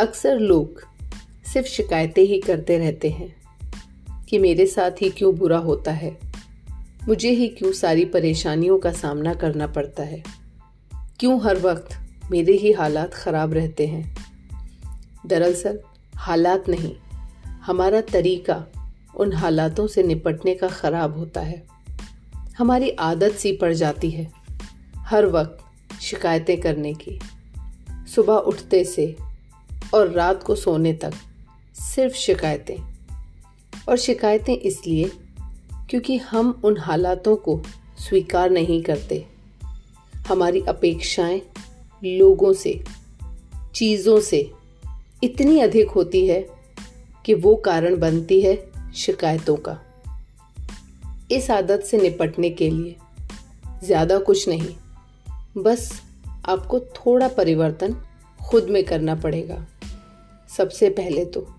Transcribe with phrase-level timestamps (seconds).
[0.00, 0.82] अक्सर लोग
[1.52, 3.36] सिर्फ़ शिकायतें ही करते रहते हैं
[4.24, 6.18] कि मेरे साथ ही क्यों बुरा होता है।
[7.08, 10.22] मुझे ही क्यों सारी परेशानियों का सामना करना पड़ता है।
[11.20, 11.88] क्यों हर वक्त
[12.30, 14.16] मेरे ही हालात ख़राब रहते हैं?
[15.26, 15.80] दरअसल,
[16.16, 16.96] हालात नहीं,
[17.46, 18.66] हमारा तरीका
[19.16, 21.66] उन हालातों से निपटने का ख़राब होता है।
[22.58, 24.32] हमारी आदत सी पड़ जाती है,
[24.96, 25.58] हर वक्त
[26.00, 27.20] शिकायतें करने की।
[28.14, 29.16] सुबह उठते से
[29.94, 31.14] और रात को सोने तक
[31.74, 32.76] सिर्फ़ शिकायतें।
[33.88, 35.10] और शिकायतें इसलिए
[35.90, 37.62] क्योंकि हम उन हालातों को
[37.98, 39.26] स्वीकार नहीं करते।
[40.28, 41.40] हमारी अपेक्षाएँ
[42.04, 42.84] लोगों से,
[43.74, 44.50] चीज़ों से
[45.24, 46.46] इतनी अधिक होती है
[47.24, 48.56] कि वो कारण बनती है
[48.94, 49.78] शिकायतों का।
[51.30, 52.96] इस आदत से निपटने के लिए
[53.84, 54.74] ज़्यादा कुछ नहीं,
[55.62, 56.02] बस
[56.46, 57.96] आपको थोड़ा परिवर्तन
[58.40, 59.66] खुद में करना पड़ेगा।
[60.56, 61.54] सबसे पहले तो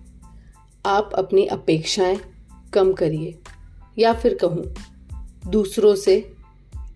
[0.86, 2.20] आप अपनी अपेक्षाएँ
[2.72, 3.38] कम करिए
[3.98, 4.74] या फिर कहूँ,
[5.48, 6.32] दूसरों से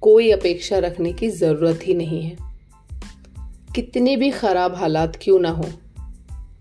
[0.01, 2.37] कोई अपेक्षा रखने की ज़रूरत ही नहीं है।
[3.75, 5.65] कितने भी खराब हालात क्यों ना हो,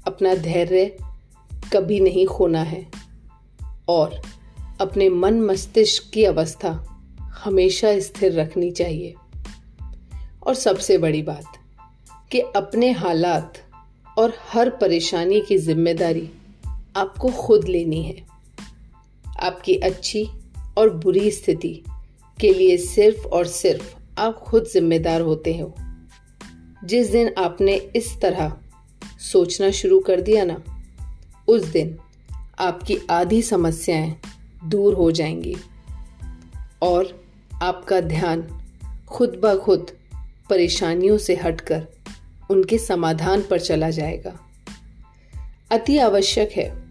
[0.08, 0.98] अपना धैर्य
[1.74, 2.88] कभी नहीं खोना है
[3.88, 4.22] और
[4.82, 9.16] अपने मन मस्तिष्क की अवस्था हमेशा स्थिर रखनी चाहिए।
[10.48, 11.46] और सबसे बड़ी बात
[12.32, 13.54] कि अपने हालात
[14.20, 16.30] और हर परेशानी की ज़िम्मेदारी
[16.96, 18.26] आपको खुद लेनी है।
[19.40, 20.30] आपकी अच्छी
[20.78, 21.84] और बुरी स्थिति
[22.40, 25.76] के लिए सिर्फ़ और सिर्फ़ आप खुद जिम्मेदार होते हो।
[26.84, 28.58] जिस दिन आपने इस तरह
[29.20, 30.64] सोचना शुरू कर दिया ना,
[31.48, 31.98] उस दिन
[32.60, 34.16] आपकी आधी समस्याएँ
[34.66, 35.56] दूर हो जाएँगी
[36.82, 37.26] और
[37.62, 38.64] आपका ध्यान
[39.08, 39.92] खुद ब खुद
[40.50, 41.88] परेशानियों से हटकर
[42.50, 44.40] उनके समाधान पर चला जाएगा।
[45.72, 46.84] अति आवश्यक है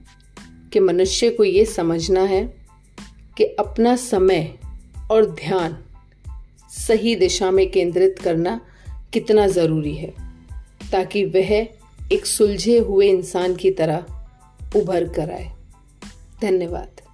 [0.72, 2.44] कि मनुष्य को ये समझना है
[3.36, 4.58] कि अपना समय
[5.10, 5.78] और ध्यान
[6.70, 8.60] सही दिशा में केंद्रित करना
[9.12, 10.14] कितना ज़रूरी है,
[10.92, 11.68] ताकि वह
[12.12, 14.26] एक सुलझे हुए इंसान की तरह
[14.76, 15.52] उभर कर आए।
[16.42, 17.07] धन्यवाद।